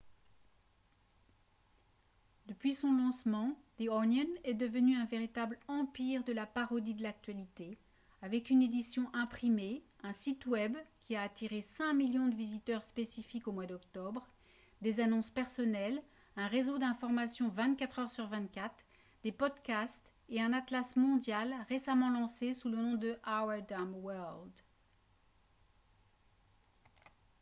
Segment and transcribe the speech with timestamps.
[2.47, 7.77] depuis son lancement the onion est devenu un véritable empire de la parodie de l'actualité
[8.23, 12.83] avec une édition imprimée un site web qui a attiré 5 000 000 de visiteurs
[12.83, 14.25] spécifiques au mois d'octobre
[14.81, 16.01] des annonces personnelles
[16.35, 18.73] un réseau d'information 24 heures sur 24
[19.21, 24.51] des podcasts et un atlas mondial récemment lancé sous le nom de «our dumb world»